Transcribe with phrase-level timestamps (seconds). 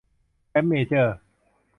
[0.49, 1.15] แชมป์เมเจอร์